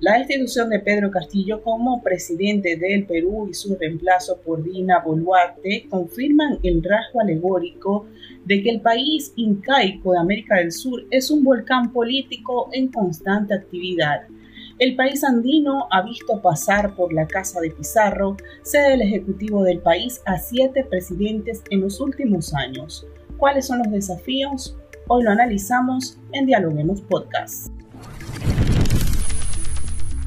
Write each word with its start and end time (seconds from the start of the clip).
La 0.00 0.18
destitución 0.18 0.70
de 0.70 0.80
Pedro 0.80 1.10
Castillo 1.10 1.62
como 1.62 2.02
presidente 2.02 2.76
del 2.76 3.06
Perú 3.06 3.46
y 3.48 3.54
su 3.54 3.76
reemplazo 3.76 4.40
por 4.40 4.62
Dina 4.62 4.98
Boluarte 4.98 5.86
confirman 5.88 6.58
el 6.62 6.82
rasgo 6.82 7.20
alegórico 7.20 8.06
de 8.44 8.62
que 8.62 8.70
el 8.70 8.80
país 8.80 9.32
incaico 9.36 10.12
de 10.12 10.18
América 10.18 10.56
del 10.56 10.72
Sur 10.72 11.04
es 11.10 11.30
un 11.30 11.44
volcán 11.44 11.92
político 11.92 12.68
en 12.72 12.88
constante 12.88 13.54
actividad. 13.54 14.22
El 14.80 14.96
país 14.96 15.22
andino 15.22 15.86
ha 15.90 16.02
visto 16.02 16.42
pasar 16.42 16.96
por 16.96 17.12
la 17.12 17.28
Casa 17.28 17.60
de 17.60 17.70
Pizarro, 17.70 18.36
sede 18.62 18.90
del 18.90 19.02
Ejecutivo 19.02 19.62
del 19.62 19.78
país, 19.78 20.20
a 20.26 20.36
siete 20.38 20.84
presidentes 20.84 21.62
en 21.70 21.80
los 21.80 22.00
últimos 22.00 22.52
años. 22.52 23.06
¿Cuáles 23.36 23.68
son 23.68 23.78
los 23.78 23.92
desafíos? 23.92 24.76
Hoy 25.06 25.22
lo 25.22 25.30
analizamos 25.30 26.18
en 26.32 26.46
Dialoguemos 26.46 27.00
Podcast. 27.02 27.73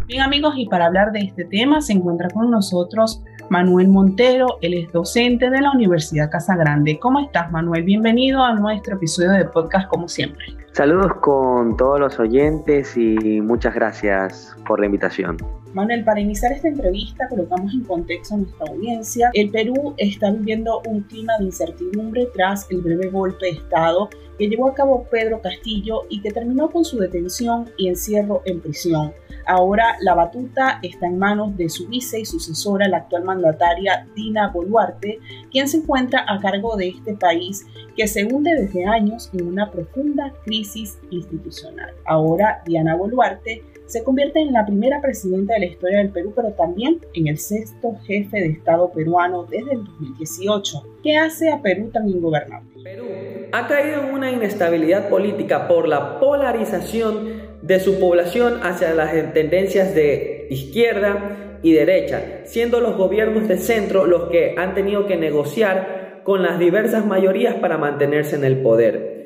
Bien 0.08 0.22
amigos, 0.22 0.54
y 0.56 0.68
para 0.68 0.86
hablar 0.86 1.12
de 1.12 1.20
este 1.20 1.44
tema 1.44 1.82
se 1.82 1.92
encuentra 1.92 2.30
con 2.30 2.50
nosotros 2.50 3.22
Manuel 3.50 3.90
Montero, 3.90 4.58
él 4.62 4.74
es 4.74 4.90
docente 4.94 5.50
de 5.50 5.60
la 5.60 5.72
Universidad 5.72 6.32
Casa 6.32 6.56
Grande. 6.56 6.98
¿Cómo 6.98 7.20
estás 7.20 7.52
Manuel? 7.52 7.84
Bienvenido 7.84 8.42
a 8.42 8.54
nuestro 8.54 8.96
episodio 8.96 9.32
de 9.32 9.44
podcast 9.44 9.90
como 9.90 10.08
siempre. 10.08 10.46
Saludos 10.78 11.12
con 11.22 11.76
todos 11.76 12.00
los 12.00 12.20
oyentes 12.20 12.96
y 12.98 13.42
muchas 13.42 13.74
gracias 13.74 14.56
por 14.68 14.80
la 14.80 14.86
invitación. 14.86 15.36
Manuel, 15.74 16.04
para 16.04 16.20
iniciar 16.20 16.52
esta 16.52 16.68
entrevista 16.68 17.28
colocamos 17.30 17.74
en 17.74 17.84
contexto 17.84 18.36
a 18.36 18.38
nuestra 18.38 18.68
audiencia. 18.68 19.32
El 19.34 19.50
Perú 19.50 19.96
está 19.98 20.30
viviendo 20.30 20.84
un 20.86 21.02
clima 21.02 21.34
de 21.40 21.46
incertidumbre 21.46 22.28
tras 22.36 22.70
el 22.70 22.82
breve 22.82 23.10
golpe 23.10 23.48
de 23.48 23.52
Estado 23.54 24.08
que 24.38 24.48
llevó 24.48 24.70
a 24.70 24.76
cabo 24.76 25.08
Pedro 25.10 25.42
Castillo 25.42 26.04
y 26.10 26.22
que 26.22 26.30
terminó 26.30 26.70
con 26.70 26.86
su 26.86 27.00
detención 27.00 27.72
y 27.76 27.88
encierro 27.88 28.44
en 28.46 28.62
prisión. 28.62 29.14
Ahora 29.48 29.96
la 30.02 30.14
batuta 30.14 30.80
está 30.84 31.08
en 31.08 31.18
manos 31.18 31.56
de 31.58 31.70
su 31.70 31.88
vice 31.88 32.20
y 32.20 32.26
sucesora, 32.26 32.88
la 32.88 32.98
actual 32.98 33.24
mandataria 33.24 34.06
Dina 34.14 34.50
Boluarte, 34.50 35.20
quien 35.52 35.68
se 35.70 35.78
encuentra 35.78 36.26
a 36.28 36.40
cargo 36.40 36.76
de 36.76 36.90
este 36.90 37.16
país 37.16 37.66
que 37.96 38.08
se 38.08 38.26
hunde 38.26 38.54
desde 38.56 38.86
años 38.86 39.30
en 39.34 39.48
una 39.48 39.72
profunda 39.72 40.34
crisis 40.46 40.67
institucional. 40.76 41.94
Ahora 42.06 42.62
Diana 42.66 42.96
Boluarte 42.96 43.64
se 43.88 44.04
convierte 44.04 44.40
en 44.40 44.52
la 44.52 44.66
primera 44.66 45.02
presidenta 45.02 45.54
de 45.54 45.62
la 45.62 45.66
historia 45.68 46.00
del 46.00 46.10
Perú, 46.10 46.34
pero 46.36 46.52
también 46.52 47.00
en 47.14 47.28
el 47.28 47.38
sexto 47.38 47.96
jefe 48.06 48.42
de 48.42 48.48
Estado 48.48 48.92
peruano 48.92 49.46
desde 49.46 49.72
el 49.74 49.86
2018. 49.86 50.84
¿Qué 51.02 51.16
hace 51.16 51.52
a 51.52 51.62
Perú 51.62 51.90
tan 51.94 52.10
ingobernable? 52.10 52.70
Perú 52.84 53.06
ha 53.54 53.68
caído 53.68 54.04
en 54.04 54.14
una 54.14 54.32
inestabilidad 54.32 55.10
política 55.10 55.70
por 55.70 55.88
la 55.88 56.20
polarización 56.20 57.48
de 57.62 57.80
su 57.80 58.00
población 58.00 58.60
hacia 58.62 58.94
las 58.94 59.12
tendencias 59.34 59.96
de 59.96 60.48
izquierda 60.50 61.60
y 61.64 61.74
derecha, 61.74 62.42
siendo 62.44 62.82
los 62.82 62.98
gobiernos 62.98 63.48
de 63.48 63.58
centro 63.58 64.06
los 64.06 64.30
que 64.30 64.56
han 64.58 64.76
tenido 64.76 65.08
que 65.08 65.16
negociar 65.16 66.22
con 66.24 66.44
las 66.44 66.60
diversas 66.60 67.06
mayorías 67.06 67.56
para 67.56 67.78
mantenerse 67.78 68.36
en 68.36 68.44
el 68.44 68.62
poder. 68.62 69.17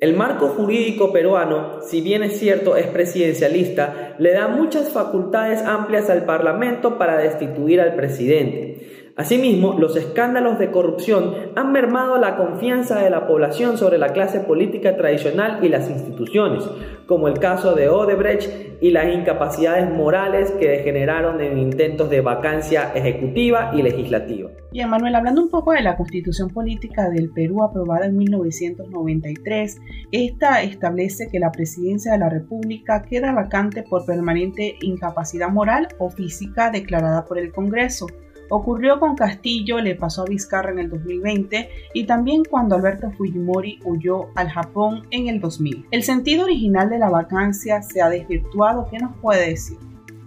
El 0.00 0.14
marco 0.14 0.48
jurídico 0.48 1.12
peruano, 1.12 1.80
si 1.82 2.00
bien 2.00 2.22
es 2.22 2.38
cierto 2.38 2.76
es 2.76 2.86
presidencialista, 2.88 4.16
le 4.18 4.32
da 4.32 4.48
muchas 4.48 4.90
facultades 4.90 5.62
amplias 5.62 6.10
al 6.10 6.24
Parlamento 6.24 6.98
para 6.98 7.16
destituir 7.16 7.80
al 7.80 7.94
presidente. 7.94 9.03
Asimismo, 9.16 9.78
los 9.78 9.96
escándalos 9.96 10.58
de 10.58 10.72
corrupción 10.72 11.34
han 11.54 11.70
mermado 11.70 12.18
la 12.18 12.36
confianza 12.36 12.98
de 12.98 13.10
la 13.10 13.28
población 13.28 13.78
sobre 13.78 13.96
la 13.96 14.12
clase 14.12 14.40
política 14.40 14.96
tradicional 14.96 15.64
y 15.64 15.68
las 15.68 15.88
instituciones, 15.88 16.64
como 17.06 17.28
el 17.28 17.38
caso 17.38 17.76
de 17.76 17.88
Odebrecht 17.88 18.82
y 18.82 18.90
las 18.90 19.06
incapacidades 19.14 19.88
morales 19.88 20.50
que 20.58 20.68
degeneraron 20.68 21.40
en 21.40 21.58
intentos 21.58 22.10
de 22.10 22.22
vacancia 22.22 22.90
ejecutiva 22.92 23.70
y 23.72 23.82
legislativa. 23.82 24.50
Bien, 24.72 24.90
Manuel, 24.90 25.14
hablando 25.14 25.42
un 25.42 25.48
poco 25.48 25.70
de 25.70 25.82
la 25.82 25.96
constitución 25.96 26.50
política 26.50 27.08
del 27.08 27.30
Perú 27.30 27.62
aprobada 27.62 28.06
en 28.06 28.16
1993, 28.16 29.80
esta 30.10 30.62
establece 30.62 31.28
que 31.30 31.38
la 31.38 31.52
presidencia 31.52 32.10
de 32.10 32.18
la 32.18 32.30
República 32.30 33.02
queda 33.08 33.32
vacante 33.32 33.84
por 33.88 34.04
permanente 34.06 34.74
incapacidad 34.80 35.50
moral 35.50 35.86
o 36.00 36.10
física 36.10 36.72
declarada 36.72 37.24
por 37.26 37.38
el 37.38 37.52
Congreso. 37.52 38.08
Ocurrió 38.50 39.00
con 39.00 39.16
Castillo, 39.16 39.80
le 39.80 39.94
pasó 39.94 40.22
a 40.22 40.26
Vizcarra 40.26 40.70
en 40.70 40.78
el 40.78 40.90
2020 40.90 41.68
y 41.94 42.04
también 42.04 42.42
cuando 42.44 42.76
Alberto 42.76 43.10
Fujimori 43.10 43.80
huyó 43.84 44.28
al 44.34 44.50
Japón 44.50 45.06
en 45.10 45.28
el 45.28 45.40
2000. 45.40 45.86
El 45.90 46.02
sentido 46.02 46.44
original 46.44 46.90
de 46.90 46.98
la 46.98 47.08
vacancia 47.08 47.82
se 47.82 48.02
ha 48.02 48.10
desvirtuado. 48.10 48.88
¿Qué 48.90 48.98
nos 48.98 49.16
puede 49.16 49.50
decir? 49.50 49.78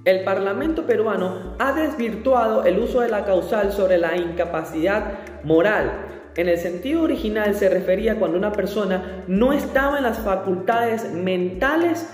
El 0.05 0.23
Parlamento 0.23 0.85
peruano 0.85 1.55
ha 1.59 1.73
desvirtuado 1.73 2.63
el 2.63 2.79
uso 2.79 3.01
de 3.01 3.09
la 3.09 3.25
causal 3.25 3.71
sobre 3.73 3.97
la 3.97 4.15
incapacidad 4.15 5.19
moral. 5.43 5.91
En 6.37 6.47
el 6.47 6.57
sentido 6.57 7.01
original 7.01 7.55
se 7.55 7.67
refería 7.67 8.17
cuando 8.17 8.37
una 8.37 8.51
persona 8.51 9.23
no 9.27 9.53
estaba 9.53 9.97
en 9.97 10.03
las 10.03 10.19
facultades 10.19 11.11
mentales 11.11 12.07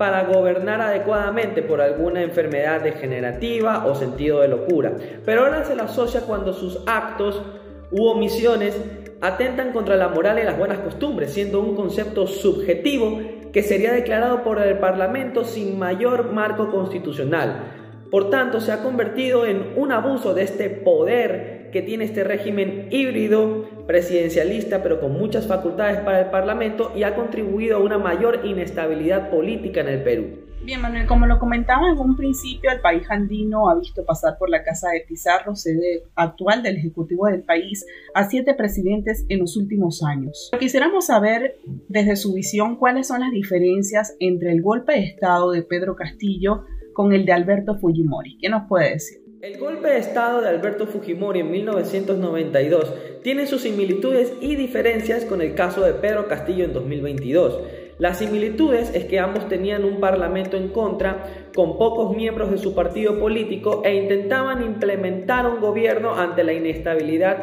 para 0.00 0.24
gobernar 0.24 0.80
adecuadamente 0.80 1.60
por 1.60 1.82
alguna 1.82 2.22
enfermedad 2.22 2.80
degenerativa 2.80 3.84
o 3.84 3.94
sentido 3.94 4.40
de 4.40 4.48
locura. 4.48 4.94
Pero 5.26 5.44
ahora 5.44 5.62
se 5.64 5.76
la 5.76 5.82
asocia 5.82 6.22
cuando 6.22 6.54
sus 6.54 6.80
actos 6.86 7.42
u 7.90 8.06
omisiones 8.06 8.80
atentan 9.20 9.72
contra 9.72 9.96
la 9.96 10.08
moral 10.08 10.38
y 10.38 10.44
las 10.44 10.56
buenas 10.56 10.78
costumbres, 10.78 11.34
siendo 11.34 11.60
un 11.60 11.76
concepto 11.76 12.26
subjetivo 12.26 13.20
que 13.52 13.62
sería 13.62 13.92
declarado 13.92 14.42
por 14.42 14.58
el 14.58 14.78
Parlamento 14.78 15.44
sin 15.44 15.78
mayor 15.78 16.32
marco 16.32 16.70
constitucional. 16.70 18.06
Por 18.10 18.30
tanto, 18.30 18.62
se 18.62 18.72
ha 18.72 18.82
convertido 18.82 19.44
en 19.44 19.74
un 19.76 19.92
abuso 19.92 20.32
de 20.32 20.44
este 20.44 20.70
poder 20.70 21.68
que 21.72 21.82
tiene 21.82 22.04
este 22.04 22.24
régimen 22.24 22.88
híbrido 22.90 23.66
presidencialista, 23.90 24.84
pero 24.84 25.00
con 25.00 25.18
muchas 25.18 25.48
facultades 25.48 25.98
para 25.98 26.20
el 26.20 26.30
Parlamento 26.30 26.92
y 26.94 27.02
ha 27.02 27.16
contribuido 27.16 27.76
a 27.76 27.80
una 27.80 27.98
mayor 27.98 28.42
inestabilidad 28.44 29.30
política 29.30 29.80
en 29.80 29.88
el 29.88 30.02
Perú. 30.04 30.26
Bien, 30.62 30.80
Manuel, 30.80 31.08
como 31.08 31.26
lo 31.26 31.40
comentaba 31.40 31.90
en 31.90 31.98
un 31.98 32.16
principio, 32.16 32.70
el 32.70 32.80
país 32.80 33.02
andino 33.10 33.68
ha 33.68 33.74
visto 33.74 34.04
pasar 34.04 34.38
por 34.38 34.48
la 34.48 34.62
Casa 34.62 34.90
de 34.90 35.00
Pizarro, 35.00 35.56
sede 35.56 36.04
actual 36.14 36.62
del 36.62 36.76
Ejecutivo 36.76 37.26
del 37.26 37.42
país, 37.42 37.84
a 38.14 38.30
siete 38.30 38.54
presidentes 38.54 39.26
en 39.28 39.40
los 39.40 39.56
últimos 39.56 40.04
años. 40.04 40.52
Quisiéramos 40.60 41.06
saber, 41.06 41.56
desde 41.88 42.14
su 42.14 42.32
visión, 42.32 42.76
cuáles 42.76 43.08
son 43.08 43.22
las 43.22 43.32
diferencias 43.32 44.14
entre 44.20 44.52
el 44.52 44.62
golpe 44.62 44.92
de 44.92 45.04
Estado 45.04 45.50
de 45.50 45.62
Pedro 45.62 45.96
Castillo 45.96 46.62
con 46.92 47.12
el 47.12 47.24
de 47.24 47.32
Alberto 47.32 47.76
Fujimori. 47.76 48.38
¿Qué 48.38 48.48
nos 48.48 48.68
puede 48.68 48.90
decir? 48.90 49.18
El 49.42 49.58
golpe 49.58 49.88
de 49.88 49.98
Estado 49.98 50.42
de 50.42 50.50
Alberto 50.50 50.86
Fujimori 50.86 51.40
en 51.40 51.50
1992 51.50 52.94
tiene 53.22 53.46
sus 53.46 53.62
similitudes 53.62 54.32
y 54.40 54.56
diferencias 54.56 55.24
con 55.24 55.42
el 55.42 55.54
caso 55.54 55.82
de 55.82 55.94
Pedro 55.94 56.28
Castillo 56.28 56.64
en 56.64 56.72
2022. 56.72 57.60
Las 57.98 58.18
similitudes 58.18 58.94
es 58.94 59.04
que 59.04 59.18
ambos 59.18 59.48
tenían 59.48 59.84
un 59.84 60.00
parlamento 60.00 60.56
en 60.56 60.68
contra, 60.68 61.48
con 61.54 61.76
pocos 61.76 62.16
miembros 62.16 62.50
de 62.50 62.58
su 62.58 62.74
partido 62.74 63.18
político 63.18 63.82
e 63.84 63.94
intentaban 63.94 64.62
implementar 64.62 65.46
un 65.46 65.60
gobierno 65.60 66.14
ante 66.14 66.44
la 66.44 66.54
inestabilidad 66.54 67.36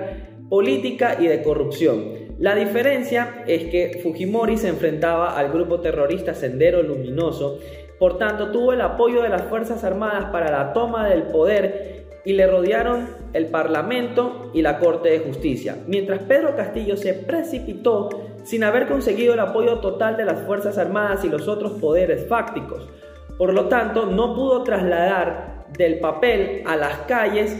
política 0.49 1.17
y 1.19 1.27
de 1.27 1.43
corrupción. 1.43 2.27
La 2.39 2.55
diferencia 2.55 3.43
es 3.47 3.65
que 3.65 3.99
Fujimori 4.01 4.57
se 4.57 4.69
enfrentaba 4.69 5.37
al 5.37 5.51
grupo 5.51 5.79
terrorista 5.81 6.33
Sendero 6.33 6.81
Luminoso 6.81 7.59
por 7.99 8.19
tanto, 8.19 8.51
tuvo 8.51 8.73
el 8.73 8.81
apoyo 8.81 9.23
de 9.23 9.29
las 9.29 9.43
Fuerzas 9.43 9.83
Armadas 9.83 10.25
para 10.31 10.51
la 10.51 10.73
toma 10.73 11.07
del 11.09 11.23
poder 11.23 12.05
y 12.25 12.33
le 12.33 12.45
rodearon 12.45 13.07
el 13.37 13.47
Parlamento 13.47 14.49
y 14.53 14.61
la 14.61 14.79
Corte 14.79 15.09
de 15.09 15.19
Justicia, 15.19 15.77
mientras 15.87 16.23
Pedro 16.23 16.55
Castillo 16.55 16.97
se 16.97 17.13
precipitó 17.13 18.09
sin 18.43 18.63
haber 18.63 18.87
conseguido 18.87 19.35
el 19.35 19.39
apoyo 19.39 19.79
total 19.79 20.17
de 20.17 20.25
las 20.25 20.41
Fuerzas 20.41 20.77
Armadas 20.77 21.23
y 21.23 21.29
los 21.29 21.47
otros 21.47 21.73
poderes 21.73 22.27
fácticos. 22.27 22.89
Por 23.37 23.53
lo 23.53 23.67
tanto, 23.67 24.07
no 24.07 24.33
pudo 24.33 24.63
trasladar 24.63 25.65
del 25.77 25.99
papel 25.99 26.63
a 26.65 26.75
las 26.75 26.97
calles 27.07 27.55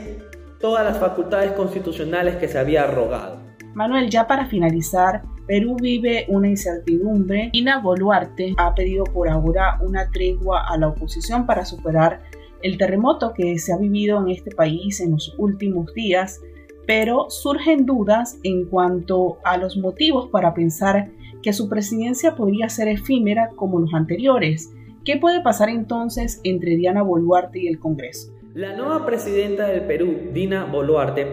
todas 0.60 0.84
las 0.84 0.98
facultades 0.98 1.52
constitucionales 1.52 2.38
que 2.38 2.48
se 2.48 2.58
había 2.58 2.84
arrogado. 2.84 3.38
Manuel, 3.76 4.10
ya 4.10 4.26
para 4.26 4.48
finalizar, 4.48 5.22
Perú 5.46 5.78
vive 5.80 6.26
una 6.30 6.48
incertidumbre. 6.48 7.50
Ina 7.54 7.80
Boluarte 7.80 8.54
ha 8.58 8.74
pedido 8.74 9.04
por 9.04 9.30
ahora 9.30 9.78
una 9.82 10.10
tregua 10.10 10.68
a 10.68 10.78
la 10.78 10.88
oposición 10.88 11.46
para 11.46 11.64
superar 11.64 12.22
el 12.62 12.78
terremoto 12.78 13.34
que 13.34 13.58
se 13.60 13.74
ha 13.74 13.78
vivido 13.78 14.20
en 14.20 14.30
este 14.30 14.52
país 14.52 15.00
en 15.00 15.12
los 15.12 15.36
últimos 15.38 15.94
días, 15.94 16.42
pero 16.86 17.30
surgen 17.30 17.86
dudas 17.86 18.40
en 18.44 18.66
cuanto 18.66 19.38
a 19.44 19.58
los 19.58 19.78
motivos 19.78 20.30
para 20.32 20.54
pensar 20.54 21.12
que 21.42 21.54
su 21.54 21.70
presidencia 21.70 22.36
podría 22.36 22.70
ser 22.70 22.88
efímera 22.88 23.50
como 23.56 23.80
los 23.80 23.94
anteriores. 23.94 24.74
¿Qué 25.06 25.18
puede 25.18 25.42
pasar 25.42 25.70
entonces 25.70 26.42
entre 26.44 26.76
Diana 26.76 27.02
Boluarte 27.02 27.60
y 27.60 27.68
el 27.68 27.80
Congreso? 27.80 28.34
La 28.54 28.76
nueva 28.76 29.06
presidenta 29.06 29.68
del 29.68 29.82
Perú, 29.82 30.32
Dina 30.34 30.66
Boluarte, 30.66 31.28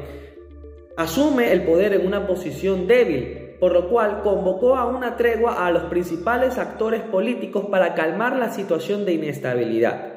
asume 0.96 1.52
el 1.52 1.62
poder 1.62 1.94
en 1.94 2.06
una 2.06 2.26
posición 2.26 2.86
débil, 2.86 3.56
por 3.58 3.72
lo 3.72 3.88
cual 3.88 4.20
convocó 4.22 4.76
a 4.76 4.86
una 4.86 5.16
tregua 5.16 5.66
a 5.66 5.70
los 5.70 5.84
principales 5.84 6.58
actores 6.58 7.02
políticos 7.02 7.66
para 7.70 7.94
calmar 7.94 8.36
la 8.36 8.52
situación 8.52 9.04
de 9.04 9.14
inestabilidad. 9.14 10.13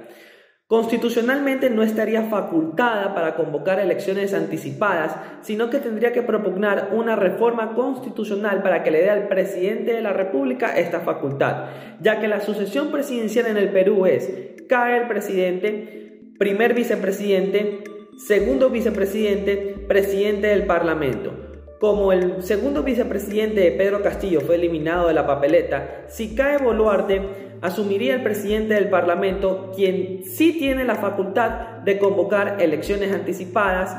Constitucionalmente 0.67 1.69
no 1.69 1.81
estaría 1.81 2.23
facultada 2.23 3.15
para 3.15 3.35
convocar 3.35 3.79
elecciones 3.79 4.33
anticipadas, 4.33 5.15
sino 5.41 5.69
que 5.69 5.79
tendría 5.79 6.11
que 6.11 6.23
propugnar 6.23 6.89
una 6.91 7.15
reforma 7.15 7.73
constitucional 7.73 8.61
para 8.61 8.83
que 8.83 8.91
le 8.91 9.01
dé 9.01 9.09
al 9.09 9.29
presidente 9.29 9.93
de 9.93 10.01
la 10.01 10.11
República 10.11 10.77
esta 10.77 10.99
facultad, 10.99 11.69
ya 12.01 12.19
que 12.19 12.27
la 12.27 12.41
sucesión 12.41 12.91
presidencial 12.91 13.47
en 13.47 13.55
el 13.55 13.69
Perú 13.69 14.05
es 14.07 14.29
cae 14.67 14.97
el 14.97 15.07
presidente, 15.07 16.33
primer 16.37 16.73
vicepresidente, 16.73 17.85
segundo 18.17 18.69
vicepresidente, 18.69 19.85
presidente 19.87 20.47
del 20.47 20.65
Parlamento. 20.65 21.46
Como 21.79 22.12
el 22.12 22.41
segundo 22.41 22.81
vicepresidente 22.81 23.62
de 23.62 23.71
Pedro 23.71 24.01
Castillo 24.01 24.41
fue 24.41 24.56
eliminado 24.56 25.07
de 25.07 25.13
la 25.13 25.27
papeleta, 25.27 26.06
si 26.07 26.33
cae 26.33 26.57
Boluarte, 26.57 27.21
asumiría 27.62 28.15
el 28.15 28.24
presidente 28.24 28.74
del 28.74 28.89
Parlamento, 28.89 29.71
quien 29.75 30.24
sí 30.24 30.57
tiene 30.57 30.85
la 30.85 30.95
facultad 30.95 31.77
de 31.83 32.00
convocar 32.00 32.57
elecciones 32.59 33.13
anticipadas 33.13 33.95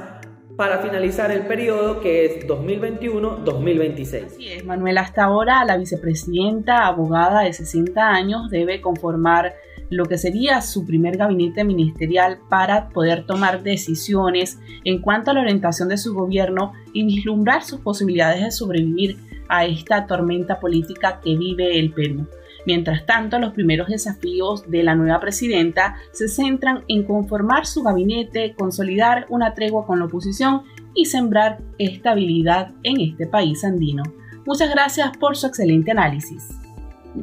para 0.57 0.79
finalizar 0.79 1.31
el 1.31 1.47
periodo 1.47 2.01
que 2.01 2.25
es 2.25 2.49
2021-2026. 2.49 4.27
Así 4.27 4.49
es, 4.49 4.65
Manuel. 4.65 4.99
Hasta 4.99 5.23
ahora 5.23 5.65
la 5.65 5.77
vicepresidenta, 5.77 6.85
abogada 6.85 7.43
de 7.43 7.53
60 7.53 8.09
años, 8.09 8.51
debe 8.51 8.81
conformar 8.81 9.55
lo 9.91 10.07
que 10.07 10.19
sería 10.19 10.61
su 10.61 10.85
primer 10.85 11.17
gabinete 11.17 11.65
ministerial 11.65 12.39
para 12.49 12.89
poder 12.91 13.25
tomar 13.27 13.63
decisiones 13.63 14.59
en 14.85 15.01
cuanto 15.01 15.31
a 15.31 15.35
la 15.35 15.41
orientación 15.41 15.89
de 15.89 15.99
su 15.99 16.15
gobierno 16.15 16.73
y 16.93 17.05
vislumbrar 17.05 17.65
sus 17.65 17.81
posibilidades 17.81 18.43
de 18.43 18.51
sobrevivir 18.51 19.19
a 19.49 19.65
esta 19.65 20.07
tormenta 20.07 20.61
política 20.61 21.21
que 21.23 21.37
vive 21.37 21.79
el 21.79 21.93
Perú. 21.93 22.27
Mientras 22.67 23.07
tanto, 23.07 23.39
los 23.39 23.55
primeros 23.55 23.89
desafíos 23.89 24.71
de 24.71 24.83
la 24.83 24.95
nueva 24.95 25.21
presidenta 25.21 25.97
se 26.13 26.29
centran 26.29 26.85
en 26.89 27.05
conformar 27.05 27.65
su 27.65 27.83
gabinete, 27.83 28.55
consolidar 28.59 29.25
una 29.31 29.55
tregua 29.55 29.87
con 29.87 30.01
la 30.01 30.05
oposición 30.05 30.65
y 30.95 31.07
sembrar 31.07 31.63
estabilidad 31.79 32.73
en 32.83 33.01
este 33.01 33.27
país 33.27 33.65
andino. 33.65 34.03
Muchas 34.45 34.71
gracias 34.71 35.17
por 35.17 35.37
su 35.37 35.47
excelente 35.47 35.93
análisis. 35.93 36.58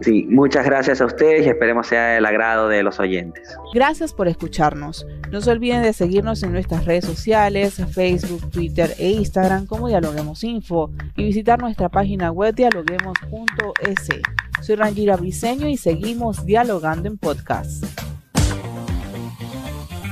Sí, 0.02 0.26
muchas 0.30 0.66
gracias 0.66 1.00
a 1.00 1.06
ustedes 1.06 1.46
y 1.46 1.50
esperemos 1.50 1.88
sea 1.88 2.08
del 2.08 2.26
agrado 2.26 2.68
de 2.68 2.84
los 2.84 3.00
oyentes. 3.00 3.56
Gracias 3.74 4.14
por 4.14 4.28
escucharnos. 4.28 5.06
No 5.32 5.42
se 5.42 5.52
olviden 5.52 5.84
de 5.84 5.94
seguirnos 5.94 6.44
en 6.44 6.52
nuestras 6.52 6.86
redes 6.86 7.06
sociales, 7.06 7.82
Facebook, 7.92 8.50
Twitter 8.52 8.94
e 8.98 9.12
Instagram 9.12 9.66
como 9.66 9.88
Dialoguemos 9.88 10.44
Info 10.44 10.92
y 11.16 11.24
visitar 11.24 11.60
nuestra 11.60 11.90
página 11.90 12.32
web 12.32 12.56
dialoguemos.es. 12.56 14.10
Soy 14.62 14.76
Rangira 14.76 15.16
Briseño 15.16 15.68
y 15.68 15.78
seguimos 15.78 16.46
dialogando 16.46 17.08
en 17.08 17.18
podcast. 17.18 18.05